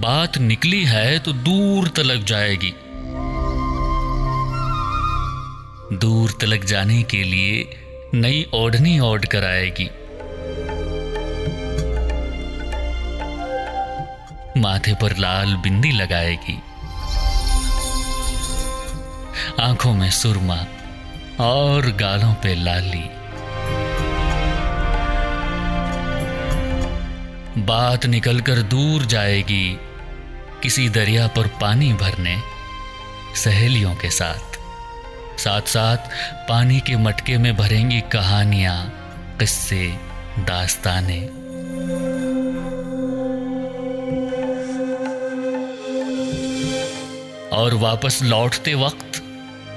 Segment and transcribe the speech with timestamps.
[0.00, 2.74] बात निकली है तो दूर तलक जाएगी।
[5.96, 7.76] दूर तलक जाने के लिए
[8.14, 9.90] नई ओढ़नी ओढ़ कर आएगी।
[14.60, 16.58] माथे पर लाल बिंदी लगाएगी।
[19.60, 20.66] आँखों में सुरमा
[21.40, 23.04] और गालों पे लाली।
[27.62, 29.78] बात निकलकर दूर जाएगी
[30.62, 32.36] किसी दरिया पर पानी भरने
[33.36, 34.58] सहेलियों के साथ।
[35.38, 35.96] साथ साथ
[36.48, 38.90] पानी के मटके में भरेंगी कहानियाँ,
[39.38, 39.96] किस्से,
[40.38, 41.20] दास्ताने।
[47.56, 49.15] और वापस लौटते वक्त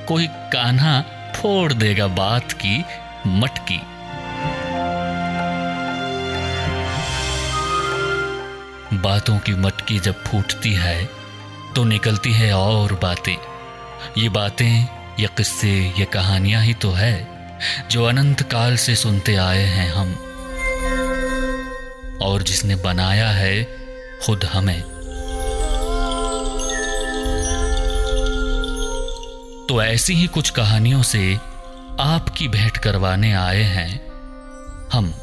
[0.09, 1.01] कोई कान्हा
[1.35, 2.85] फोड़ देगा बात की
[3.27, 3.81] मटकी।
[8.97, 11.09] बातों की मटकी जब फूटती है
[11.75, 13.35] तो निकलती है और बातें।
[14.17, 14.87] ये बातें,
[15.19, 17.27] ये किस्से, ये कहानियाँ ही तो है,
[17.91, 20.13] जो अनंत काल से सुनते आए हैं हम।
[22.21, 23.63] और जिसने बनाया है
[24.25, 24.98] खुद हमें।
[29.69, 31.37] तो ऐसी ही कुछ कहानियों से
[31.99, 34.01] आपकी भेंट करवाने आए हैं
[34.93, 35.13] हम।